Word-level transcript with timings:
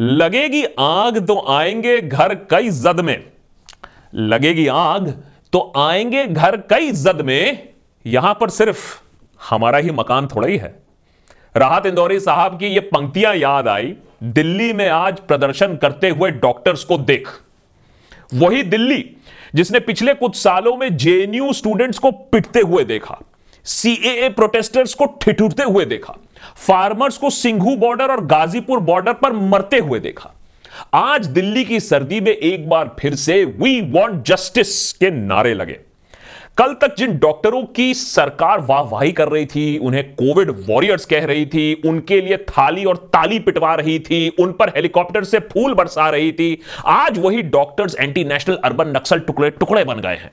लगेगी 0.00 0.64
आग 0.78 1.18
तो 1.26 1.38
आएँगे 1.48 2.00
घर 2.00 2.34
कई 2.50 2.70
जद 2.70 3.00
में। 3.00 3.24
लगेगी 4.14 4.66
आग 4.66 5.08
तो 5.52 5.72
आएँगे 5.76 6.26
घर 6.26 6.56
कई 6.70 6.90
जद 6.90 7.20
में। 7.20 7.68
यहाँ 8.06 8.32
पर 8.34 8.50
सिर्फ़ 8.50 8.78
हमारा 9.50 9.78
ही 9.78 9.90
मकान 9.90 10.26
थोड़ा 10.26 10.48
ही 10.48 10.56
है। 10.56 10.74
राहत 11.56 11.86
इंदौरी 11.86 12.20
साहब 12.20 12.58
की 12.58 12.66
ये 12.66 12.80
पंक्तियाँ 12.80 13.34
याद 13.36 13.68
आई। 13.68 13.94
दिल्ली 14.22 14.72
में 14.72 14.88
आज 14.88 15.20
प्रदर्शन 15.20 15.76
करते 15.76 16.08
हुए 16.08 16.30
डॉक्टर्स 16.30 16.84
को 16.84 16.98
देख। 16.98 17.28
वही 18.34 18.62
दिल्ली 18.62 19.04
जिसने 19.54 19.80
पिछले 19.80 20.14
कुछ 20.14 20.36
सालों 20.36 20.76
में 20.76 20.96
जेएनयू 20.96 21.52
स्टूडेंट्स 21.52 21.98
को 21.98 22.10
पिटते 22.10 22.60
हुए 22.60 22.84
देखा। 22.84 23.20
सीएए 23.64 24.28
प्रोटेस्टर्स 24.28 24.94
को 24.94 25.06
ठिठुरते 25.22 25.62
हुए 25.62 25.84
देखा। 25.84 26.18
फार्मर्स 26.56 27.18
को 27.18 27.30
सिंघू 27.30 27.76
बॉर्डर 27.76 28.10
और 28.10 28.24
गाजीपुर 28.24 28.80
बॉर्डर 28.80 29.12
पर 29.12 29.32
मरते 29.32 29.78
हुए 29.78 30.00
देखा। 30.00 30.34
आज 30.94 31.26
दिल्ली 31.26 31.64
की 31.64 31.80
सर्दी 31.80 32.20
में 32.20 32.32
एक 32.32 32.68
बार 32.68 32.96
फिर 33.00 33.14
से 33.14 33.44
वी 33.44 33.80
वांट 33.80 34.22
जस्टिस 34.24 34.92
के 34.92 35.10
नारे 35.10 35.54
लगे। 35.54 35.78
कल 36.58 36.72
तक 36.72 36.94
जिन 36.98 37.16
डॉक्टरों 37.18 37.62
की 37.64 37.94
सरकार 37.94 38.60
वाहवाही 38.60 39.12
कर 39.12 39.28
रही 39.28 39.46
थी, 39.46 39.78
उन्हें 39.78 40.04
कोविड 40.14 40.50
वॉरियर्स 40.68 41.04
कह 41.04 41.24
रही 41.24 41.46
थी, 41.46 41.82
उनके 41.86 42.20
लिए 42.20 42.36
थाली 42.36 42.84
और 42.84 42.96
ताली 42.96 43.38
पिटवा 43.38 43.74
रही 43.74 43.98
थी, 43.98 44.28
उन 44.28 44.52
पर 44.52 44.68
हेलीकॉप्टर 44.68 45.24
से 45.24 45.38
फूल 45.38 45.74
बरसा 45.74 46.08
रही 46.10 46.32
थी, 46.32 46.58
आज 46.84 47.18
वही 47.18 47.42
doctors 47.42 47.96
anti 48.00 48.24
national 48.24 48.56
urban 48.56 48.88
Naxal 48.88 49.20
टुकड़े 49.20 49.50
टुकड़े 49.50 49.84
बन 49.84 50.00
गए 50.00 50.16
हैं। 50.16 50.30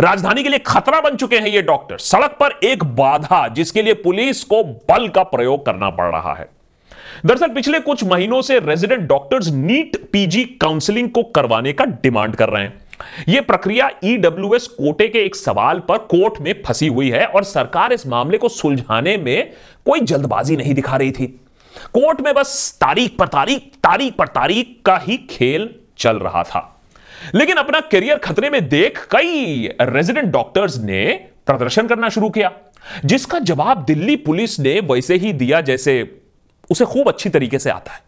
राजधानी 0.00 0.42
के 0.42 0.48
लिए 0.48 0.58
खतरा 0.58 1.00
बन 1.00 1.16
चुके 1.16 1.38
हैं 1.38 1.48
ये 1.48 1.62
डॉक्टर। 1.62 1.98
सड़क 1.98 2.36
पर 2.40 2.58
एक 2.64 2.84
बाधा 2.84 3.46
जिसके 3.48 3.82
लिए 3.82 3.94
पुलिस 3.94 4.44
को 4.44 4.62
बल 4.64 5.08
का 5.08 5.22
प्रयोग 5.22 5.66
करना 5.66 5.90
पड़ 5.90 6.10
रहा 6.12 6.34
है। 6.34 6.48
दरअसल 7.26 7.48
पिछले 7.48 7.80
कुछ 7.80 8.04
महीनों 8.04 8.40
से 8.42 8.58
resident 8.58 9.00
doctors 9.00 9.48
NEET 9.48 9.96
PG 10.12 10.44
counselling 10.44 11.10
को 11.10 11.22
करवाने 11.22 11.72
का 11.72 11.84
डिमांड 11.84 12.36
कर 12.36 12.48
रहे 12.48 12.62
हैं। 12.62 12.78
यह 13.28 13.40
प्रक्रिया 13.40 13.90
ईडब्ल्यूएस 14.04 14.66
कोटे 14.66 15.08
के 15.08 15.18
एक 15.18 15.36
सवाल 15.36 15.78
पर 15.78 15.98
कोर्ट 15.98 16.40
में 16.40 16.62
फंसी 16.66 16.86
हुई 16.86 17.10
है 17.10 17.26
और 17.26 17.44
सरकार 17.44 17.92
इस 17.92 18.06
मामले 18.06 18.38
को 18.38 18.48
सुलझाने 18.48 19.16
में 19.16 19.52
कोई 19.86 20.00
जल्दबाजी 20.00 20.56
नहीं 20.56 20.74
दिखा 20.74 20.96
रही 20.96 21.10
थी। 21.10 21.26
कोर्ट 21.92 22.20
में 22.20 22.34
बस 22.34 22.78
तारीख 22.80 23.16
पर 23.18 23.28
तारीख 23.28 23.62
तारीख 23.82 24.14
पर 24.14 24.28
तारीख 24.28 24.76
का 24.84 24.96
ही 24.98 25.16
खेल 25.16 25.74
चल 25.98 26.16
रहा 26.16 26.42
था। 26.42 26.75
लेकिन 27.34 27.56
अपना 27.56 27.80
करियर 27.92 28.18
खतरे 28.18 28.50
में 28.50 28.68
देख 28.68 29.06
कई 29.10 29.68
रेजिडेंट 29.82 30.32
डॉक्टर्स 30.32 30.78
ने 30.80 31.04
प्रदर्शन 31.46 31.86
करना 31.86 32.08
शुरू 32.08 32.28
किया, 32.30 32.50
जिसका 33.04 33.38
जवाब 33.40 33.84
दिल्ली 33.84 34.16
पुलिस 34.22 34.58
ने 34.60 34.78
वैसे 34.82 35.16
ही 35.16 35.32
दिया 35.34 35.60
जैसे 35.62 36.02
उसे 36.70 36.84
खूब 36.84 37.08
अच्छी 37.08 37.30
तरीके 37.30 37.58
से 37.58 37.70
आता 37.70 37.92
है। 37.92 38.00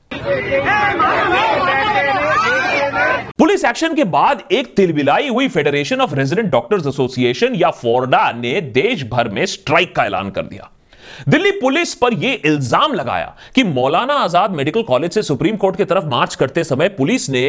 पुलिस 3.38 3.64
एक्शन 3.64 3.94
के 3.94 4.04
बाद 4.06 4.42
एक 4.52 4.74
तिलबिलाई 4.76 5.28
हुई 5.28 5.48
federation 5.48 6.00
of 6.00 6.14
resident 6.14 6.50
doctors 6.50 6.86
association 6.86 7.54
या 7.54 7.70
फोर्डा 7.72 8.30
ने 8.32 8.60
देश 8.60 9.04
भर 9.10 9.28
में 9.28 9.44
स्ट्राइक 9.46 9.94
का 9.96 10.04
ऐलान 10.04 10.30
कर 10.30 10.42
दिया। 10.42 10.70
दिल्ली 11.28 11.50
पुलिस 11.50 11.94
पर 11.94 12.14
यह 12.14 12.42
इल्ज़ाम 12.44 12.92
लगाया 12.94 13.34
कि 13.54 13.64
मौलाना 13.64 14.14
आज़ाद 14.14 14.50
मेडिकल 14.50 14.82
कॉलेज 14.82 15.12
से 15.12 15.22
सुप्रीम 15.22 15.56
कोर्ट 15.56 15.76
की 15.76 15.84
तरफ़ 15.84 16.04
मार्च 16.06 16.34
करते 16.34 16.64
समय 16.64 16.88
पुलिस 16.88 17.28
ने 17.30 17.48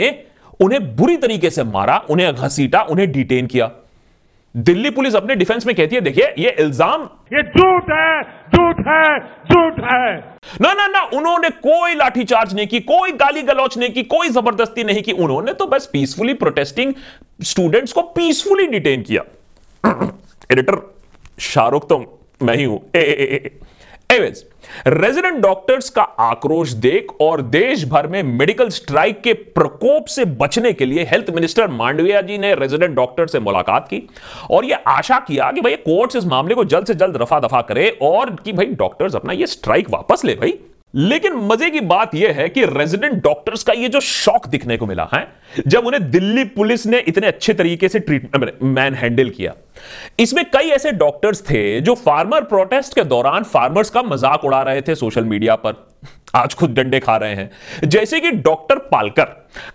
उन्हें 0.60 0.96
बुरी 0.96 1.18
तरीके 1.18 1.50
से 1.50 1.64
मारा 1.66 1.98
उन्हें 2.10 2.34
घसीटा 2.34 2.82
उन्हें 2.84 3.12
डिटेन 3.12 3.48
किया। 3.48 3.72
दिल्ली 4.56 4.90
पुलिस 4.90 5.16
अपने 5.16 5.36
डिफेंस 5.36 5.66
में 5.66 5.76
कहती 5.76 5.96
है 5.96 6.02
देखिए 6.02 6.34
ये 6.40 6.50
इल्ज़ाम 6.60 7.04
ये 7.34 7.42
झूठ 7.44 7.90
है 7.92 8.22
झूठ 8.50 8.80
है 8.88 9.20
झूठ 9.20 9.80
है। 9.84 10.18
ना 10.62 10.74
ना 10.74 10.88
ना 10.88 11.02
उन्होंने 11.14 11.50
कोई 11.50 11.96
लाठीचार्ज 11.96 12.54
नहीं 12.54 12.68
की 12.68 12.80
कोई 12.80 13.12
गाली 13.12 13.42
गलौच 13.42 13.78
नहीं 13.78 13.90
की 13.90 14.04
कोई 14.04 14.30
ज़बरदस्ती 14.30 14.84
नहीं 14.84 15.02
की। 15.04 15.12
उन्होंने 15.12 15.54
तो 15.54 15.66
बस 15.66 15.90
पीसफुली 15.94 16.34
प्रोटेस्टिंग 16.34 16.94
स्टूडेंट्स 17.44 17.94
को 17.94 18.02
पीसफुली 18.16 18.68
डिटेन 18.68 19.02
किया। 19.02 19.24
एडिटर 20.52 20.82
शाहरुख 21.40 21.88
तो 21.90 21.98
मैं 22.42 22.56
ही 22.56 22.64
हूँ। 22.64 22.82
ए, 22.96 23.00
ए, 23.00 23.04
ए, 23.04 23.36
ए। 23.36 23.60
एवेज 24.10 24.44
रेजिडेंट 24.88 25.36
डॉक्टर्स 25.42 25.90
का 25.90 26.02
आक्रोश 26.02 26.72
देख 26.84 27.12
और 27.22 27.42
देश 27.42 27.84
भर 27.86 28.08
में 28.08 28.22
मेडिकल 28.24 28.70
स्ट्राइक 28.70 29.20
के 29.22 29.34
प्रकोप 29.34 30.06
से 30.06 30.26
बचने 30.40 30.72
के 30.74 30.86
लिए 30.86 31.04
हेल्थ 31.12 31.30
मिनिस्टर 31.30 31.68
मांडविया 31.72 32.22
जी 32.22 32.38
ने 32.38 32.54
रेजिडेंट 32.56 32.96
डॉक्टर 32.96 33.28
से 33.28 33.40
मुलाकात 33.40 33.88
की 33.90 34.02
और 34.50 34.66
यह 34.66 34.84
आशा 34.88 35.20
किया 35.20 35.52
कि 35.52 35.62
भाई 35.62 35.76
कोर्ट्स 35.86 36.16
इस 36.16 36.26
मामले 36.26 36.56
को 36.56 36.66
जल्द 36.66 36.88
से 36.88 36.96
जल्द 36.96 37.18
रफा 37.18 37.40
दफ़ा 37.40 37.62
करे 37.62 37.90
और 38.02 38.36
कि 38.36 38.54
भाई 38.54 38.66
डॉक्टर्स 38.80 39.16
अपना 39.16 39.34
यह 39.34 39.46
स्ट्राइक 39.46 39.90
वापस 39.90 40.26
ले 40.26 40.36
भाई। 40.36 40.58
लेकिन 40.94 41.34
मज़े 41.48 41.70
की 41.70 41.80
बात 41.82 42.14
यह 42.16 42.34
है 42.34 42.48
कि 42.50 42.64
रेजिडेंट 42.66 43.22
डॉक्टर्स 43.24 43.64
का 43.64 43.74
यह 43.74 43.88
जो 43.88 44.00
शौक 44.00 44.48
दिखने 44.48 44.78
को 44.78 44.86
मिला, 44.86 45.08
है, 45.14 45.28
जब 45.68 45.86
उन्हें 45.88 46.10
दिल्ली 46.12 46.44
पुलिस 46.46 46.86
ने 46.88 47.00
इतने 47.00 47.28
अच्छे 47.28 47.54
तरीके 47.54 47.90
से 47.90 48.00
ट्रीटमेंट 48.00 48.54
मैन 48.64 48.94
हैंडल 48.94 49.30
किया। 49.30 49.54
इसमें 50.20 50.44
कई 50.46 50.70
ऐसे 50.70 50.92
डॉक्टर्स 50.94 51.42
थे 51.42 51.80
जो 51.82 51.96
फार्मर 51.96 52.44
प्रोटेस्ट 52.44 52.96
के 52.96 53.04
दौरान 53.04 53.44
फार्मर्स 53.44 53.90
का 53.90 54.04
मज़ाक 54.04 54.46
उड़ा 54.46 54.62
रहे 54.62 54.82
थे 54.82 54.96
सोशल 54.96 55.26
मीडिया 55.26 55.56
पर। 55.56 55.88
आज 56.36 56.54
खुद 56.54 56.74
डंडे 56.74 57.00
खा 57.00 57.16
रहे 57.18 57.36
हैं। 57.36 57.90
जैसे 57.90 58.20
कि 58.20 58.32
डॉक्टर 58.32 58.78
पालकर, 58.92 59.24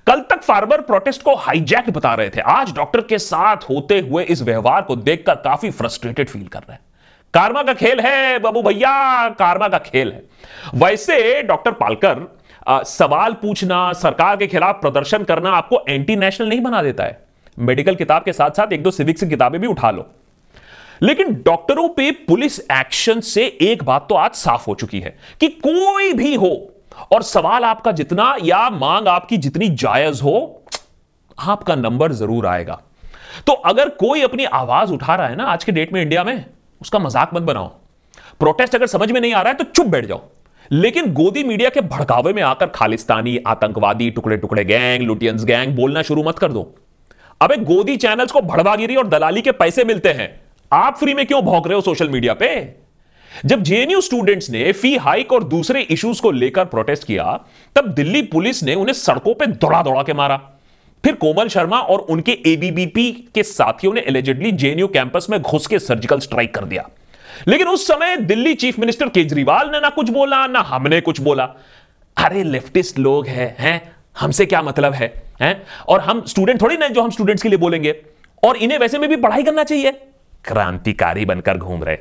कल 0.07 0.21
तक 0.31 0.43
फार्मर 0.43 0.81
प्रोटेस्ट 0.81 1.23
को 1.23 1.35
हाईजैक 1.37 1.91
बता 1.91 2.15
रहे 2.15 2.31
थे। 2.31 2.41
आज 2.41 2.73
डॉक्टर 2.75 3.01
के 3.01 3.19
साथ 3.19 3.69
होते 3.71 3.99
हुए 4.01 4.25
इस 4.25 4.43
व्यवहार 4.43 4.83
को 4.83 4.97
देखकर 4.97 5.35
काफ़ी 5.35 5.71
फ्रस्ट्रेटेड 5.71 6.29
फील 6.29 6.47
कर 6.47 6.59
रहे 6.59 6.73
हैं। 6.73 6.81
कार्मा 7.35 7.63
का 7.63 7.73
खेल 7.75 8.01
है 8.01 8.39
बाबू 8.39 8.63
भैया 8.63 9.29
कार्मा 9.39 9.69
का 9.69 9.79
खेल 9.81 10.13
है। 10.13 10.23
वैसे 10.77 11.43
डॉक्टर 11.43 11.73
पालकर 11.75 12.27
आ, 12.69 12.83
सवाल 12.83 13.33
पूछना 13.33 13.93
सरकार 13.93 14.37
के 14.37 14.47
खिलाफ 14.47 14.81
प्रदर्शन 14.81 15.25
करना 15.25 15.51
आपको 15.53 15.83
एंटी 15.89 16.17
नेशनल 16.17 16.49
नहीं 16.49 16.61
बना 16.61 16.83
देता 16.83 17.05
है। 17.05 17.23
मेडिकल 17.59 17.95
किताब 17.95 18.23
के 18.25 18.33
साथ 18.33 18.51
साथ 18.51 18.73
एक 18.73 18.83
दो 18.83 18.91
सिविक्स 18.91 19.23
की 19.23 19.29
किताबें 19.31 19.61
भी 19.61 19.67
उठा 19.67 19.91
लो। 19.91 20.07
लेकिन 21.03 21.35
डॉक्टरों 21.47 21.89
पे 21.89 22.11
पुलिस 22.29 22.59
एक्शन 22.73 23.21
से 23.23 23.45
एक 23.63 23.83
बात 23.85 24.07
तो 24.09 24.15
आज 24.15 24.35
साफ़ 24.35 24.65
हो 24.69 24.75
चुकी 24.75 25.01
है 25.01 25.17
कि 25.41 25.49
कोई 25.61 26.13
भी 26.13 26.35
हो 26.35 26.53
और 27.13 27.23
सवाल 27.25 27.65
आपका 27.65 27.93
जितना 27.93 28.35
या 28.43 28.69
मांग 28.71 29.09
आपकी 29.09 29.37
जितनी 29.39 29.69
जायज़ 29.77 30.23
हो 30.23 30.65
आपका 31.39 31.75
नंबर 31.75 32.13
ज़रूर 32.13 32.47
आएगा। 32.47 32.81
तो 33.47 33.53
अगर 33.53 33.89
कोई 33.99 34.23
अपनी 34.23 34.45
आवाज़ 34.45 34.93
उठा 34.93 35.15
रहा 35.15 35.27
है 35.27 35.37
ना 35.37 35.45
आज 35.45 35.65
के 35.65 35.73
डेट 35.73 35.93
में 35.93 36.03
इंडिया 36.03 36.25
में 36.25 36.45
उसका 36.81 36.99
मज़ाक 36.99 37.35
मत 37.35 37.43
बनाओ। 37.43 37.67
प्रोटेस्ट 38.41 38.75
अगर 38.75 38.87
समझ 38.87 39.11
में 39.13 39.21
नहीं 39.21 39.33
आ 39.33 39.41
रहा 39.43 39.53
है 39.53 39.59
तो 39.59 39.65
चुप 39.65 39.87
बैठ 39.87 40.07
जाओ। 40.07 40.23
लेकिन 40.71 41.13
गोदी 41.13 41.43
मीडिया 41.45 41.71
के 41.71 41.81
भड़कावे 41.81 42.33
में 42.33 42.43
आकर 42.43 42.67
खालिस्तानी, 42.67 43.37
आतंकवादी 43.47 44.11
टुकड़े 44.11 44.37
टुकड़े 44.37 44.65
गैंग, 44.65 45.03
लुटियंस 45.03 45.45
गैंग 45.45 45.75
बोलना 45.77 46.03
शुरू 46.03 46.23
मत 46.23 46.39
कर 46.39 46.53
दो। 46.53 46.75
अबे 47.41 47.57
गोदी 47.57 47.97
चैनल्स 47.97 48.33
को 48.33 48.41
भड़वागिरी 48.41 48.97
और 48.97 49.09
दलाली 49.09 49.43
के 49.43 49.53
पैसे 49.53 49.85
मिलते 49.85 50.09
हैं। 50.09 50.29
आप 50.73 50.97
फ्री 50.97 51.15
में 51.15 51.27
क्यों 51.27 51.43
भौंक 51.43 51.67
रहे 51.67 51.75
हो 51.75 51.81
सोशल 51.81 52.09
मीडिया 52.09 52.35
पे? 52.35 52.49
जब 53.47 53.63
जेएनयू 53.63 54.01
स्टूडेंट्स 54.01 54.51
ने 54.51 54.73
फ़ी 54.73 54.97
हाइक 54.97 55.33
और 55.33 55.45
दूसरे 55.45 55.81
इश्यूज़ 55.83 56.23
को 56.23 56.31
लेकर 56.31 56.65
प्रोटेस्ट 56.65 57.05
किया, 57.05 57.41
तब 57.77 57.89
दिल्ली 57.89 58.23
पुलिस 58.23 58.63
ने 58.63 58.75
उन्हें 58.75 58.95
सड़कों 58.95 59.35
पर 59.35 59.47
दौड़ा 59.47 59.83
दौड़ा 59.83 60.03
के 60.03 60.13
मारा। 60.13 60.41
फिर 61.05 61.15
कोमल 61.15 61.49
शर्मा 61.49 61.79
और 61.79 61.99
उनके 61.99 62.33
एबीबीपी 62.47 63.11
के 63.35 63.43
साथियों 63.43 63.93
ने 63.95 64.01
एलिजिडली 64.01 64.53
जेएनयू 64.53 64.87
कैंपस 64.89 65.27
में 65.31 65.41
घुस 65.43 65.67
के 65.67 65.79
सर्जिकल 65.79 66.19
स्ट्राइक 66.19 66.55
कर 66.55 66.65
दिया। 66.65 66.89
लेकिन 67.49 67.69
उस 67.69 67.87
समय 67.87 68.17
दिल्ली 68.17 68.55
चीफ 68.55 68.79
मिनिस्टर 68.79 69.09
केजरीवाल 69.09 69.71
ने 69.71 69.81
ना 69.81 69.89
कुछ 69.89 70.11
बोला, 70.11 70.47
ना 70.47 70.61
हमने 70.61 71.01
कुछ 71.01 71.21
बोला। 71.21 71.45
अरे 72.17 72.43
लेफ्टिस्ट 72.43 72.99
लोग 72.99 73.27
हैं 73.27 73.55
हैं? 73.59 73.93
हमसे 74.19 74.47
क्या 74.47 74.63
मतलब 74.63 74.93
है, 74.93 75.13
हैं? 75.43 75.63
और 75.89 76.01
हम 76.01 76.25
स्टूडेंट 76.25 76.61
थोड़ी 76.63 76.77
ना 76.77 76.89
जो 76.89 77.03
हम 77.03 77.11
स्टूडेंट्स 77.11 77.43
के 77.43 77.49
लिए 77.49 77.59
बोलेंगे। 77.59 77.95
और 78.45 78.57
इन्हें 78.57 78.79
वैसे 78.79 78.99
में 78.99 79.09
भी 79.09 79.17
पढ़ाई 79.17 79.43
करना 79.43 79.65
चाहिए। 79.65 79.91
क्रांतिकारी 80.45 81.25
बनकर 81.25 81.59
घूम 81.59 81.85
रहे 81.85 81.97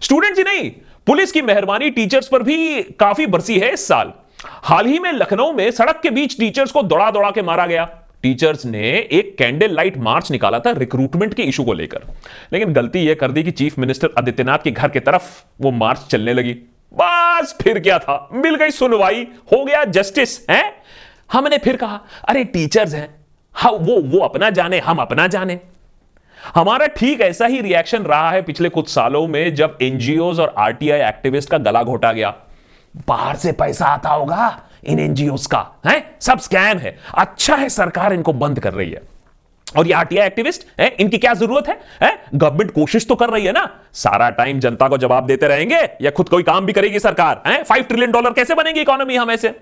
स्टूडेंट्स 0.00 0.38
ही 0.38 0.44
नहीं, 0.44 0.70
पुलिस 1.06 1.32
की 1.32 1.42
मेहरबानी 1.42 1.90
टीचर्स 1.90 2.28
पर 2.28 2.42
भी 2.42 2.82
काफ़ी 2.82 3.26
बरसी 3.26 3.58
है 3.58 3.72
इस 3.72 3.86
साल। 3.88 4.12
हाल 4.44 4.86
ही 4.86 4.98
में 4.98 5.12
लखनऊ 5.12 5.52
में 5.52 5.70
सड़क 5.70 6.00
के 6.02 6.10
बीच 6.10 6.38
टीचर्स 6.38 6.70
को 6.70 6.82
दौड़ा 6.82 7.10
दौड़ा 7.10 7.30
के 7.30 7.42
मारा 7.42 7.66
गया। 7.66 7.84
टीचर्स 8.22 8.66
ने 8.66 9.08
एक 9.12 9.36
कैंडल 9.38 9.74
लाइट 9.74 9.96
मार्च 9.96 10.30
निकाला 10.30 10.58
था 10.58 10.70
रिक्रूटमेंट 10.70 11.34
के 11.34 11.42
इशू 11.42 11.64
को 11.64 11.72
लेकर। 11.72 12.00
लेकिन 12.52 12.72
गलती 12.72 12.98
यह 12.98 13.14
कर 13.14 13.30
दी 13.30 13.42
कि 13.42 13.50
चीफ 13.50 13.78
मिनिस्टर 13.78 14.08
आदित्यनाथ 14.18 14.58
के 14.64 14.70
घर 14.70 14.88
की 14.88 15.00
तरफ़ 15.00 15.44
वो 15.60 15.70
मार्च 15.70 16.00
चलने 16.10 16.34
लगी। 16.34 16.52
बस 16.94 17.56
फिर 17.62 17.80
क्या 17.80 17.98
था? 17.98 18.28
मिल 18.32 18.54
गई 18.54 18.70
सुनवाई। 18.70 19.26
हो 19.52 19.64
गया 19.64 19.84
जस्टिस 19.84 20.50
है? 20.50 20.74
हमने 21.32 21.58
फिर 21.58 21.76
कहा, 21.76 22.00
अरे 22.28 22.44
टीचर्स 22.44 22.94
हैं 22.94 23.14
हाँ 23.54 23.72
वो 23.72 24.02
वो 24.02 24.18
अपना 24.18 24.50
जाने, 24.50 24.78
हम 24.78 24.96
अपना 24.96 25.26
जाने। 25.26 25.60
हमारा 26.54 26.86
ठीक 26.86 27.20
ऐसा 27.20 27.46
ही 27.46 27.60
रिएक्शन 27.60 28.02
रहा 28.02 28.30
है 28.30 28.42
पिछले 28.42 28.68
कुछ 28.68 28.88
सालों 28.88 29.26
में 29.26 29.54
जब 29.54 29.78
एनजीओ 29.82 30.32
और 30.32 30.54
आरटीआई 30.58 31.00
एक्टिविस्ट 31.00 31.50
का 31.50 31.58
गला 31.58 31.82
घोटा 31.82 32.12
गया। 32.12 32.34
बाहर 33.08 33.36
से 33.36 33.52
पैसा 33.52 33.86
आता 33.86 34.10
होगा 34.10 34.58
इन 34.84 34.98
एनजीओ 34.98 35.36
का 35.50 35.66
है? 35.86 36.16
सब 36.20 36.38
स्कैम 36.38 36.78
है। 36.78 36.96
अच्छा 37.14 37.56
है 37.56 37.68
सरकार 37.68 38.12
इनको 38.12 38.32
बंद 38.32 38.60
कर 38.60 38.72
रही 38.74 38.90
है। 38.90 39.02
और 39.78 39.86
ये 39.86 39.92
आरटीआई 39.92 40.26
एक्टिविस्ट 40.26 40.66
है? 40.80 40.88
इनकी 41.00 41.18
क्या 41.18 41.34
ज़रूरत 41.34 41.68
है, 41.68 41.78
है? 42.02 42.18
गवर्नमेंट 42.34 42.70
कोशिश 42.70 43.06
तो 43.06 43.14
कर 43.14 43.30
रही 43.30 43.44
है 43.46 43.52
ना। 43.52 43.68
सारा 43.92 44.30
टाइम 44.30 44.60
जनता 44.60 44.88
को 44.88 44.98
जवाब 44.98 45.26
देते 45.26 45.48
रहेंगे 45.48 45.80
या 46.02 46.10
खुद 46.10 46.28
कोई 46.28 46.42
काम 46.42 46.66
भी 46.66 46.72
करेगी 46.72 46.98
सरकार 46.98 47.42
हैं? 47.46 47.62
फाइव 47.64 47.82
ट्रिलियन 47.82 48.12
डॉलर 48.12 48.32
कैसे 48.32 48.54
बनेगी 48.54 48.80
इकोनॉमी 48.80 49.16
हम 49.16 49.30
ऐसे 49.30 49.54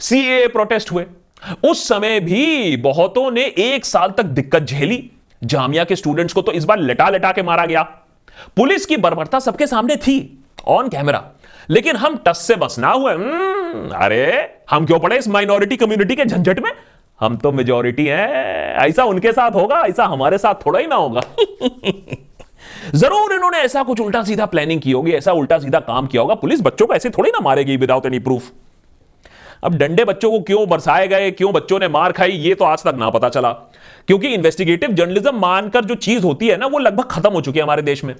सीए 0.00 0.46
प्रोटेस्ट 0.48 0.92
हुए। 0.92 1.06
उस 1.64 1.88
समय 1.88 2.20
भी 2.20 2.76
बहुतों 2.76 3.30
ने 3.30 3.44
एक 3.58 3.84
साल 3.84 4.10
तक 4.10 4.24
दिक्कत 4.24 4.62
झेली। 4.62 5.10
जामिया 5.44 5.84
के 5.84 5.96
स्टूडेंट्स 5.96 6.34
को 6.34 6.42
तो 6.42 6.52
इस 6.52 6.64
बार 6.64 6.78
लटा 6.78 7.08
लटा 7.08 7.32
के 7.32 7.42
मारा 7.42 7.66
गया। 7.66 7.82
पुलिस 8.56 8.86
की 8.86 8.96
बर्बरता 8.96 9.38
सबके 9.38 9.66
सामने 9.66 9.96
थी। 9.96 10.44
ऑन 10.66 10.88
कैमरा 10.88 11.24
लेकिन 11.70 11.96
हम 11.96 12.16
टस 12.26 12.38
से 12.38 12.56
बस 12.56 12.78
ना 12.78 12.90
हुए। 12.90 13.12
हम्म, 13.12 13.88
अरे 13.90 14.50
हम 14.70 14.86
क्यों 14.86 14.98
पड़े 15.00 15.18
इस 15.18 15.28
माइनॉरिटी 15.28 15.76
कम्युनिटी 15.76 16.16
के 16.16 16.24
झंझट 16.24 16.58
में? 16.58 16.72
हम 17.20 17.36
तो 17.36 17.52
मेजोरिटी 17.52 18.06
हैं। 18.06 18.76
ऐसा 18.76 19.04
उनके 19.04 19.32
साथ 19.32 19.50
होगा 19.50 19.80
ऐसा 19.80 20.04
हमारे 20.04 20.38
साथ 20.38 20.54
थोड़ा 20.66 20.80
ही 20.80 20.86
ना 20.86 20.94
होगा। 20.94 21.20
ज़रूर 22.94 23.32
इन्होंने 23.32 23.58
ऐसा 23.58 23.82
कुछ 23.82 24.00
उल्टा 24.00 24.22
सीधा 24.22 24.46
प्लानिंग 24.46 24.80
की 24.80 24.92
होगी 24.92 25.12
ऐसा 25.12 25.32
उल्टा 25.32 25.58
सीधा 25.58 25.80
काम 25.80 26.06
किया 26.06 26.22
होगा। 26.22 26.34
पुलिस 26.34 26.60
बच्चों 26.60 26.86
को 26.86 26.94
ऐसे 26.94 27.10
थोड़ी 27.10 27.30
ना 27.30 27.40
मारेगी 27.40 27.76
विदाउट 27.76 28.06
एनी 28.06 28.18
प्रूफ 28.18 28.50
अब 29.64 29.74
डंडे 29.74 30.04
बच्चों 30.04 30.30
को 30.30 30.40
क्यों 30.40 30.68
बरसाए 30.68 31.08
गए 31.08 31.30
क्यों 31.30 31.52
बच्चों 31.52 31.78
ने 31.78 31.88
मार 31.88 32.12
खाई 32.12 32.30
ये 32.30 32.54
तो 32.54 32.64
आज 32.64 32.82
तक 32.84 32.94
ना 32.98 33.10
पता 33.10 33.28
चला। 33.28 33.52
क्योंकि 34.06 34.28
इन्वेस्टिगेटिव 34.28 34.92
जर्नलिज्म 34.92 35.34
मानकर 35.40 35.84
जो 35.84 35.94
चीज़ 35.94 36.24
होती 36.24 36.48
है 36.48 36.56
ना 36.56 36.66
वो 36.66 36.78
लगभग 36.78 37.04
खत्म 37.04 37.30
हो 37.30 37.40
चुकी 37.40 37.58
है 37.58 37.62
हमारे 37.62 37.82
देश 37.82 38.04
में। 38.04 38.14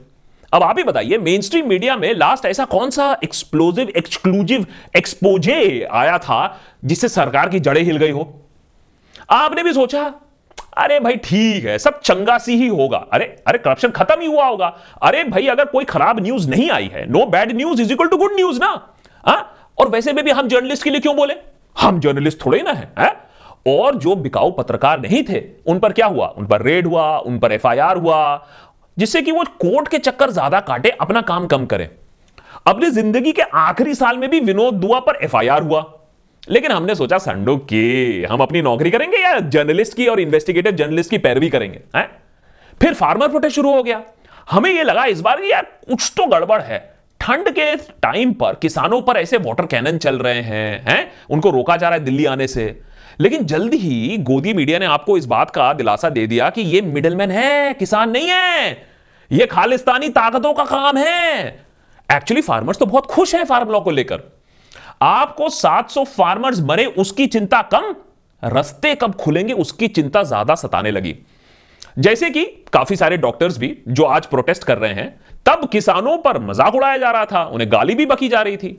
अब 0.57 0.63
आप 0.63 0.79
ही 0.79 0.85
बताइए 0.85 1.17
मेन 1.19 1.41
स्ट्रीम 1.41 1.69
मीडिया 1.69 1.97
में 1.97 2.15
लास्ट 2.15 2.47
ऐसा 2.47 2.65
कौन 2.65 2.91
सा 2.91 3.17
एक्सप्लोजिव 3.25 3.89
एक्सक्लूसिव 3.97 4.67
एक्सपोजे 4.97 5.89
आया 5.93 6.19
था 6.19 6.39
जिससे 6.85 7.09
सरकार 7.09 7.49
की 7.49 7.61
जड़ें 7.61 7.83
हिल 7.83 7.97
गई 7.97 8.11
हो? 8.11 8.41
आपने 9.31 9.63
भी 9.63 9.73
सोचा 9.73 10.15
अरे 10.79 11.01
भाई 11.01 11.17
ठीक 11.17 11.65
है 11.65 11.79
सब 11.79 12.01
चंगा 12.01 12.39
सी 12.39 12.57
ही 12.57 12.69
होगा। 12.69 12.99
अरे 13.13 13.25
अरे 13.47 13.59
करप्शन 13.59 13.91
खत्म 13.91 14.21
ही 14.21 14.27
हुआ 14.27 14.47
होगा। 14.47 14.67
अरे 15.03 15.25
भाई 15.25 15.47
अगर 15.47 15.65
कोई 15.65 15.85
खराब 15.85 16.21
न्यूज़ 16.21 16.49
नहीं 16.51 16.71
आई 16.71 16.91
है 16.95 17.07
no 17.11 17.27
bad 17.27 17.53
news 17.57 17.83
is 17.83 17.93
equal 17.93 18.09
to 18.09 18.17
good 18.17 18.35
news 18.35 18.61
ना? 18.61 18.71
आ? 19.27 19.37
और 19.79 19.89
वैसे 19.89 20.13
में 20.13 20.25
भी 20.25 20.31
हम 20.31 20.49
जर्नलिस्ट 20.49 20.85
के 20.85 20.91
लिए 20.91 21.01
क्यों 21.01 21.17
बोले? 21.17 21.35
हम 21.81 22.01
जर्नलिस्ट 22.01 22.45
थोड़े 22.47 22.63
ना 22.63 22.73
है, 22.73 22.93
है? 22.99 23.15
और 23.69 23.97
जो 23.97 24.15
बिकाऊ 24.17 24.51
पत्रकार 24.51 25.01
नहीं 25.01 25.23
थे 25.23 25.43
उन 25.67 25.79
पर 25.79 25.93
क्या 25.93 26.07
हुआ? 26.07 26.27
उन 26.27 26.47
पर 26.47 26.63
रेड 26.63 26.87
हुआ 26.87 27.19
उन 27.19 27.39
पर 27.39 27.53
एफआईआर 27.53 27.97
हुआ 27.97 28.47
जिससे 28.99 29.23
कि 29.23 29.33
वो 29.33 29.45
कोर्ट 29.61 29.89
के 29.89 29.99
चक्कर 29.99 30.31
ज़्यादा 30.31 30.61
काटे, 30.61 30.91
अपना 30.91 31.21
काम 31.21 31.47
कम 31.47 31.67
करें। 31.67 31.89
अपनी 32.67 32.91
ज़िंदगी 32.91 33.33
के 33.33 33.43
आखिरी 33.43 33.95
साल 33.95 34.19
में 34.19 34.31
भी 34.31 34.41
विनोद 34.41 34.75
दुआ 34.75 35.01
पर 35.01 35.19
एफआईआर 35.23 35.63
हुआ। 35.63 35.93
लेकिन 36.49 36.73
हमने 36.73 36.95
सोचा 36.95 37.19
संडो 37.19 37.57
के, 37.57 38.25
हम 38.31 38.41
अपनी 38.41 38.63
नौकरी 38.63 38.91
करेंगे 38.91 39.17
या 39.17 39.39
जर्नलिस्ट 39.39 39.97
की 39.97 40.07
और 40.07 40.21
इन्वेस्टिगेटिव 40.21 40.73
जर्नलिस्ट 40.73 41.11
की 41.11 41.19
पैरवी 41.19 41.51
करेंगे, 41.51 41.81
हैं? 41.97 42.09
फिर 42.81 42.95
फार्मर 42.95 43.29
प्रोटेस्ट 43.29 43.57
शुरू 43.57 43.75
हो 43.75 43.83
गया। 43.83 44.03
हमें 44.51 44.71
यह 44.71 44.83
लगा 44.83 45.05
इस 45.05 45.21
बार, 45.21 45.43
यार, 45.43 45.63
कुछ 45.63 46.13
तो 46.17 46.27
गड़बड़ 46.27 46.61
है। 46.63 46.97
ठंड 47.21 47.51
के 47.51 47.77
टाइम 47.77 48.33
पर 48.33 48.55
किसानों 48.55 49.03
पर 49.03 49.17
ऐसे 49.17 49.37
वाटर 49.37 49.67
कैनन 49.67 49.99
चल 49.99 50.19
रहे 50.19 50.41
हैं 50.41 50.85
हैं? 50.89 51.13
उनको 51.31 51.51
रोका 51.51 51.77
जा 51.77 51.89
रहा 51.89 51.99
है 51.99 52.05
दिल्ली 52.05 52.25
आने 52.25 52.47
से। 52.47 52.81
लेकिन 53.21 53.45
जल्द 53.45 53.75
ही 53.75 54.17
गोदी 54.19 54.53
मीडिया 54.53 54.79
ने 54.79 54.87
आपको 54.87 55.19
इस 55.19 55.27
बात 55.27 55.51
का 55.51 55.73
दिलासा 55.73 56.09
दे 56.09 56.27
दिया 56.27 56.51
कि 56.51 56.63
ये 56.63 56.81
मिडलमैन 56.81 57.31
है, 57.31 57.75
किसान 57.75 58.11
नहीं 58.11 58.29
है। 58.29 58.86
ये 59.31 59.47
खालिस्तानी 59.47 60.09
ताकतों 60.09 60.53
का 60.55 60.65
काम 60.65 60.97
है। 60.97 61.47
एक्चुअली 62.09 62.43
फार्मर्स 62.43 62.79
तो 62.79 62.87
बहुत 62.87 63.07
खुश 63.07 63.35
हैं 63.35 63.45
फार्म 63.45 63.71
लॉ 63.71 63.81
को 63.81 63.91
लेकर। 63.91 64.21
आपको 65.03 65.49
700 65.51 66.05
फार्मर्स 66.07 66.61
मरे, 66.61 66.85
उसकी 66.87 67.27
चिंता 67.27 67.63
कम? 67.65 67.95
रस्ते 68.43 68.95
कब 68.95 69.15
खुलेंगे, 69.15 69.53
उसकी 69.53 69.89
चिंता 69.89 70.23
ज़्यादा 70.23 70.55
सताने 70.55 70.91
लगी। 70.91 71.15
जैसे 71.99 72.31
कि 72.31 72.45
काफ़ी 72.73 72.97
सारे 72.97 73.17
डॉक्टर्स 73.17 73.59
भी 73.59 73.77
जो 73.89 74.05
आज 74.05 74.27
प्रोटेस्ट 74.27 74.65
कर 74.65 74.79
रहे 74.79 74.95
हैं, 74.95 75.09
तब 75.47 75.69
किसानों 75.69 76.17
पर 76.19 76.39
मज़ाक 76.41 76.75
उड़ाया 76.75 76.97
जा 76.97 77.11
रहा 77.11 77.25
था, 77.25 77.45
उन्हें 77.45 77.71
गाली 77.73 77.95
भी 77.95 78.07
बकी 78.07 78.29
जा 78.29 78.43
रही 78.43 78.57
थी। 78.57 78.79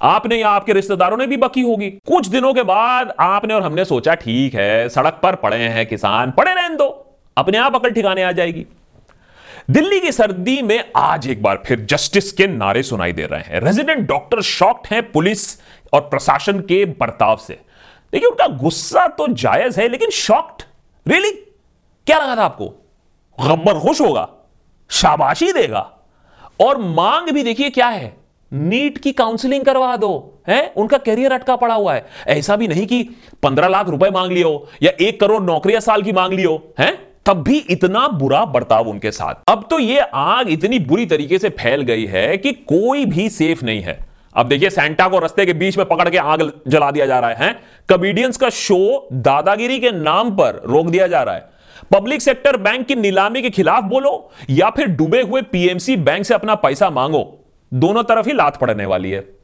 आपने 0.00 0.36
या 0.36 0.48
आपके 0.48 0.72
रिश्तेदारों 0.72 1.16
ने 1.16 1.26
भी 1.26 1.36
बकी 1.36 1.62
होगी। 1.62 1.90
कुछ 2.06 2.26
दिनों 2.26 2.52
के 2.54 2.62
बाद 2.62 3.14
आपने 3.20 3.54
और 3.54 3.62
हमने 3.62 3.84
सोचा, 3.84 4.14
ठीक 4.14 4.54
है, 4.54 4.88
सड़क 4.88 5.20
पर 5.22 5.34
पड़े 5.36 5.56
हैं 5.58 5.86
किसान, 5.86 6.30
पड़े 6.30 6.54
रहने 6.54 6.76
दो। 6.76 6.88
अपने 7.36 7.58
आप 7.58 7.74
अकल 7.74 7.90
ठिकाने 7.90 8.22
आ 8.22 8.32
जाएगी। 8.32 8.66
दिल्ली 9.68 10.00
की 10.00 10.12
सर्दी 10.12 10.62
में 10.62 10.90
आज 10.96 11.26
एक 11.28 11.42
बार 11.42 11.62
फिर 11.66 11.80
जस्टिस 11.80 12.32
के 12.32 12.46
नारे 12.46 12.82
सुनाई 12.82 13.12
दे 13.12 13.26
रहे 13.26 13.40
हैं। 13.40 13.60
रेजिडेंट 13.60 14.06
डॉक्टर 14.08 14.40
शॉक्ड 14.42 14.86
हैं 14.86 15.10
पुलिस 15.12 15.60
और 15.92 16.00
प्रशासन 16.00 16.60
के 16.60 16.84
बर्ताव 16.84 17.36
से। 17.36 17.54
देखिए, 18.12 18.28
उनका 18.28 18.46
गुस्सा 18.46 19.06
तो 19.08 19.26
जायज़ 19.28 19.80
है, 19.80 19.88
लेकिन 19.88 20.10
शॉक्ड 20.10 20.62
रियली 21.06 21.30
क्या 22.06 22.18
लगा 22.18 22.36
था 22.36 22.44
आपको? 22.44 22.68
गब्बर 23.38 23.78
खुश 23.78 24.00
होगा, 24.00 24.28
शाबाशी 24.90 25.52
देगा। 25.52 25.98
और 26.60 26.78
मांग 26.78 27.30
भी 27.30 27.42
देखिए 27.42 27.70
क्या 27.70 27.88
है? 27.88 28.16
नीट 28.52 28.98
की 28.98 29.12
काउंसलिंग 29.12 29.64
करवा 29.64 29.96
दो, 29.96 30.42
है? 30.48 30.72
उनका 30.76 30.98
करियर 30.98 31.32
अटका 31.32 31.56
पड़ा 31.56 31.74
हुआ 31.74 31.94
है। 31.94 32.06
ऐसा 32.28 32.56
भी 32.56 32.68
नहीं 32.68 32.86
कि 32.86 33.02
पंद्रह 33.42 33.68
लाख 33.68 33.88
रुपए 33.88 34.10
मांग 34.10 34.32
लियो 34.32 34.68
या 34.82 34.92
एक 35.00 35.20
करोड़ 35.20 35.42
नौकरियाँ 35.42 35.80
साल 35.80 36.02
की 36.02 36.12
मांग 36.12 36.32
लियो, 36.32 36.74
है? 36.78 37.07
तब 37.28 37.42
भी 37.42 37.56
इतना 37.70 38.06
बुरा 38.08 38.44
बर्ताव 38.44 38.88
उनके 38.88 39.10
साथ। 39.10 39.50
अब 39.50 39.66
तो 39.70 39.78
ये 39.78 40.00
आग 40.14 40.50
इतनी 40.50 40.78
बुरी 40.78 41.04
तरीके 41.06 41.38
से 41.38 41.48
फैल 41.48 41.82
गई 41.82 42.04
है 42.06 42.36
कि 42.36 42.52
कोई 42.52 43.04
भी 43.04 43.28
सेफ़ 43.28 43.64
नहीं 43.64 43.80
है। 43.80 43.98
अब 44.34 44.48
देखिए 44.48 44.70
सेंटा 44.70 45.08
को 45.08 45.18
रस्ते 45.18 45.46
के 45.46 45.52
बीच 45.52 45.78
में 45.78 45.86
पकड़ 45.86 46.08
के 46.08 46.18
आग 46.18 46.52
जला 46.68 46.90
दिया 46.90 47.06
जा 47.06 47.18
रहा 47.18 47.30
है। 47.30 47.52
कॉमेडियंस 47.88 48.36
का 48.36 48.50
शो 48.50 49.08
दादागिरी 49.12 49.78
के 49.80 49.90
नाम 49.90 50.30
पर 50.30 50.62
रोक 50.66 50.86
दिया 50.86 51.06
जा 51.06 51.22
रहा 51.22 51.34
है। 51.34 51.48
पब्लिक 51.92 52.22
सेक्टर 52.22 52.56
बैंक 52.56 52.86
की 52.86 52.94
नीलामी 52.94 53.42
के 53.42 53.50
खिलाफ 53.50 53.84
बोलो 53.84 54.30
या 54.50 54.70
फिर 54.70 54.86
डूबे 54.86 55.20
हुए 55.22 55.42
पीएमसी 55.42 55.96
बैंक 55.96 56.24
से 56.24 56.34
अपना 56.34 56.54
पैसा 56.54 56.90
मांगो। 56.90 57.24
दोनों 57.72 58.02
तरफ़ 58.02 58.26
ही 58.26 58.32
लात 58.32 58.56
पड़ने 58.56 58.86
वाली 58.86 59.10
है। 59.10 59.37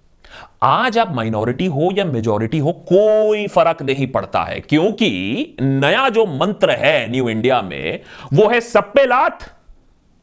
आज 0.62 0.98
आप 0.98 1.14
माइनॉरिटी 1.14 1.66
हो 1.66 1.90
या 1.98 2.04
मेजॉरिटी 2.04 2.58
हो, 2.58 2.72
कोई 2.72 3.46
फ़र्क 3.46 3.82
नहीं 3.82 4.06
पड़ता 4.06 4.42
है, 4.42 4.60
क्योंकि 4.60 5.56
नया 5.60 6.08
जो 6.08 6.26
मंत्र 6.26 6.70
है 6.70 7.10
न्यू 7.10 7.28
इंडिया 7.28 7.62
में, 7.62 8.00
वो 8.32 8.48
है 8.48 8.60
सब 8.60 8.92
पे 8.92 9.06
लात, 9.06 9.38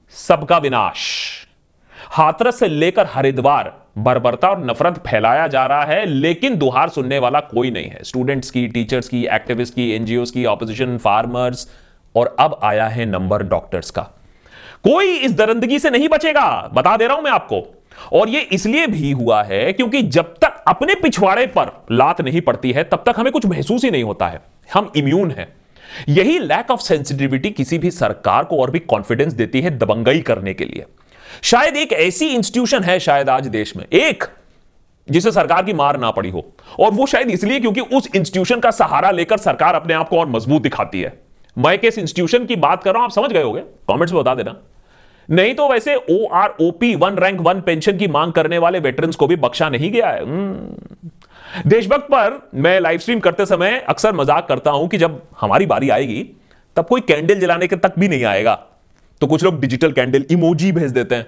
सबका 0.09 0.57
विनाश। 0.57 1.00
हाथरस 2.09 2.59
से 2.59 2.68
लेकर 2.68 3.06
हरिद्वार, 3.06 3.74
बर्बरता 3.98 4.50
और 4.50 4.65
नफरत 4.65 4.98
फैलाया 5.07 5.48
जा 5.48 5.65
रहा 5.65 5.83
है, 5.83 6.06
लेकिन 6.06 6.57
दुहार 6.57 6.89
सुनने 6.89 7.19
वाला 7.19 7.39
कोई 7.39 7.71
नहीं 7.71 7.89
है। 7.89 8.03
स्टूडेंट्स 8.03 8.51
की 8.51 8.68
टीचर्स 8.68 9.07
की 9.07 9.25
एक्टिविस्ट 9.25 9.75
की 9.75 9.92
एनजीओ 9.92 10.25
की 10.25 10.45
ऑपोजिशन 10.45 10.98
फार्मर्स 10.98 11.68
और 12.15 12.36
अब 12.39 12.59
आया 12.63 12.88
है 12.88 13.06
नंबर 13.06 13.44
डॉक्टर्स 13.44 13.92
का। 13.92 14.01
कोई 14.83 15.15
इस 15.15 15.31
दरंदगी 15.31 15.80
से 15.80 15.89
नहीं 15.89 16.09
बचेगा। 16.09 16.69
बता 16.74 16.98
दे 16.98 17.07
रहा 17.07 17.15
हूँ 17.15 17.24
मैं 17.24 17.31
आपको। 17.31 17.80
और 18.13 18.30
यह 18.30 18.48
इसलिए 18.51 18.88
भी 18.88 19.12
हुआ 19.12 19.44
है 19.44 19.74
क्योंकि 19.74 20.01
जब 20.01 20.33
तक 20.33 20.63
अपने 20.68 20.95
पिछवाड़े 20.95 21.48
पर 21.48 21.86
लात 21.92 22.21
नहीं 22.21 22.42
पड़ती 22.42 22.71
है, 22.71 22.83
तब 22.83 23.03
तक 23.06 23.13
हमें 23.18 23.31
कुछ 23.31 23.45
महसूस 23.45 23.83
ही 23.83 23.91
नहीं 23.91 24.03
होता 24.03 24.27
है। 24.27 24.41
हम 24.74 24.91
इम्यून 24.96 25.31
हैं। 25.31 25.53
यही 26.10 26.39
लैक 26.39 26.72
ऑफ़ 26.72 26.81
सेंसिटिविटी 26.81 27.50
किसी 27.50 27.77
भी 27.77 27.91
सरकार 27.91 28.43
को 28.43 28.58
और 28.58 28.72
भी 28.72 28.79
कॉन्फिडेंस 28.79 29.34
देती 29.34 29.62
है 29.62 29.77
दबंगई 29.77 30.20
करने 30.20 30.53
के 30.53 30.65
लिए। 30.65 30.86
शायद 31.41 31.77
एक 31.77 31.93
ऐसी 31.93 32.27
इंस्टीट्यूशन 32.27 32.84
है 32.84 33.00
शायद 33.00 33.29
आज 33.29 33.48
देश 33.48 33.77
में, 33.77 33.86
एक, 33.93 34.24
जिसे 35.12 35.31
सरकार 35.31 35.63
की 35.63 35.74
मार 35.74 36.00
ना 36.00 36.12
पड़ी 36.12 36.29
हो। 36.29 36.53
और 36.79 36.91
वो 36.91 37.05
शायद 37.05 37.29
इसलिए 37.29 37.60
क्योंकि 37.60 37.81
उस 37.81 38.10
इंस्टीट्यूशन 38.15 38.60
का 38.60 38.72
सहारा 38.72 39.12
लेकर 39.12 39.38
सरकार 39.38 39.75
अपने 39.75 39.93
आप 39.93 40.10
को 40.10 40.20
और 40.20 40.27
मज़बूत 40.27 40.62
दिखाती 40.62 41.01
है। 41.01 41.22
मैं 41.58 41.79
किस 41.79 41.98
इंस्टीट्यूशन 41.98 42.46
की 42.46 42.55
बात 42.55 42.84
कर 42.84 42.91
रहा 42.91 43.00
हूँ, 43.00 43.05
आप 43.05 43.12
समझ 43.12 43.31
गए 43.31 43.43
होगे। 43.43 43.62
कमेंट्स 43.62 44.13
में 44.13 44.22
बता 44.22 44.36
देना। 44.36 44.55
नहीं 45.29 45.53
तो 45.53 45.69
वैसे 45.69 45.95
O 45.95 46.27
R 46.33 46.53
O 46.61 46.71
P 46.71 46.95
one 46.95 47.15
rank 47.15 47.41
one 47.41 47.61
pension 47.61 47.97
की 47.97 48.07
मांग 48.07 48.33
करने 48.33 48.57
वाले 48.57 48.79
वेटरन्स 48.79 49.15
को 49.15 49.27
भी 49.27 49.35
बख्शा 49.35 49.69
नहीं 49.69 49.91
गया 49.91 50.09
है। 50.09 50.23
हम्म। 50.23 51.69
देशभक्त 51.69 52.05
पर 52.05 52.49
मैं 52.55 52.79
लाइव 52.79 52.99
स्ट्रीम 52.99 53.19
करते 53.19 53.45
समय 53.45 53.85
अक्सर 53.89 54.13
मज़ाक 54.13 54.47
करता 54.47 54.71
हूँ 54.71 54.87
कि 54.87 54.97
जब 54.97 55.21
हमारी 55.41 55.65
बारी 55.65 55.89
आएगी, 55.89 56.29
तब 56.75 56.87
कोई 56.87 57.01
कैंडल 57.01 57.39
जलाने 57.39 57.67
के 57.67 57.75
तक 57.75 57.93
भी 57.99 58.07
नहीं 58.07 58.23
आएगा। 58.23 58.53
तो 59.21 59.27
कुछ 59.27 59.43
लोग 59.43 59.59
डिजिटल 59.59 59.91
कैंडल 59.91 60.25
इमोजी 60.31 60.71
भेज 60.71 60.91
देते 60.91 61.15
हैं। 61.15 61.27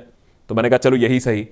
तो 0.50 0.55
मैंने 0.55 0.69
कहा, 0.69 0.77
चलो, 0.77 0.95
यही 0.95 1.19
सही। 1.19 1.47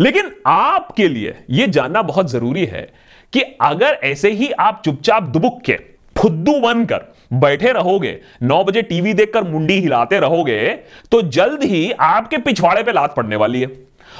लेकिन 0.00 0.30
आपके 0.46 1.08
लिए 1.08 1.34
यह 1.50 1.66
जानना 1.66 2.02
बहुत 2.02 2.30
ज़रूरी 2.30 2.64
है 2.64 2.92
कि 3.32 3.40
अगर 3.40 3.98
ऐसे 4.04 4.30
ही 4.30 4.50
आप 4.50 4.82
चुपचाप 4.84 5.22
दुबुक 5.22 5.62
के, 5.62 5.78
फुद्दू 6.18 6.60
बनकर 6.60 7.13
बैठे 7.30 7.72
रहोगे, 7.72 8.18
नौ 8.42 8.62
बजे 8.64 8.82
टीवी 8.82 9.14
देखकर 9.14 9.44
मुंडी 9.44 9.78
हिलाते 9.80 10.18
रहोगे 10.20 10.68
तो 11.12 11.20
जल्द 11.22 11.62
ही 11.62 11.90
आपके 11.92 12.38
पिछवाड़े 12.38 12.82
पे 12.82 12.92
लात 12.92 13.14
पड़ने 13.14 13.36
वाली 13.36 13.60
है। 13.60 13.70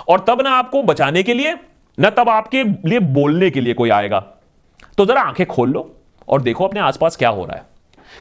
और 0.08 0.24
तब 0.28 0.40
ना 0.42 0.50
आपको 0.50 0.82
बचाने 0.82 1.22
के 1.22 1.34
लिए, 1.34 1.54
ना 1.98 2.10
तब 2.10 2.28
आपके 2.28 2.62
लिए 2.62 2.98
बोलने 2.98 3.50
के 3.50 3.60
लिए 3.60 3.74
कोई 3.74 3.90
आएगा। 3.90 4.20
तो 4.98 5.06
जरा 5.06 5.20
आँखें 5.20 5.46
खोल 5.46 5.70
लो 5.70 5.90
और 6.28 6.42
देखो 6.42 6.66
अपने 6.66 6.80
आसपास 6.80 7.16
क्या 7.16 7.28
हो 7.28 7.44
रहा 7.44 7.56
है। 7.56 7.62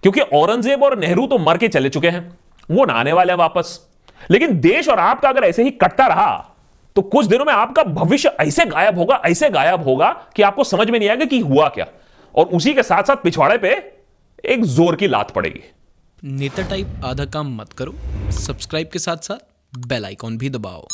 क्योंकि 0.04 0.22
औरंगज़ेब 0.22 0.84
और 0.84 0.98
नेहरू 1.00 1.26
तो 1.28 1.38
मर 1.38 1.58
के 1.58 1.68
चले 1.68 1.90
चुके 1.90 2.10
हैं, 2.10 2.38
वो 2.70 2.86
ना 2.86 2.94
आने 2.94 3.14
वाले 3.14 3.34
हैं 3.34 3.40
वापस। 3.40 3.80
लेकिन 4.32 4.60
देश 4.60 4.90
और 4.90 5.00
आपका 5.00 5.30
अगर 5.30 5.44
ऐसे 5.44 5.64
ही 5.64 5.72
कटता 5.72 6.08
रहा 6.08 6.50
तो 6.96 7.02
कुछ 7.02 7.26
दिनों 7.26 7.46
में 7.46 7.54
आपका 7.54 7.84
भविष्य 7.84 8.30
ऐसे 8.40 8.66
गायब 8.66 8.98
होगा, 8.98 9.22
ऐसे 9.26 9.50
गायब 9.50 9.84
होगा 9.84 10.10
कि 10.36 10.42
आपको 10.42 10.64
समझ 10.64 10.90
में 10.90 10.98
नहीं 11.00 11.10
आएगा 11.10 11.26
कि 11.26 11.40
हुआ 11.40 11.68
क्या। 11.70 11.86
और 12.36 12.46
उसी 12.48 12.74
के 12.74 12.84
साथ 12.84 13.04
साथ 13.04 13.16
पिछवाड़े 13.16 13.58
पे 13.58 13.76
एक 14.44 14.64
ज़ोर 14.66 14.96
की 14.96 15.08
लात 15.08 15.32
पड़ेगी। 15.32 15.60
नेता 16.24 16.64
टाइप 16.70 17.02
आधा 17.06 17.26
काम 17.26 17.56
मत 17.58 17.74
करो। 17.74 17.94
सब्सक्राइब 18.32 18.90
के 18.94 19.00
साथ 19.00 19.18
साथ 19.18 19.78
बेल 19.88 20.06
आइकॉन 20.06 20.38
भी 20.38 20.50
दबाओ। 20.50 20.88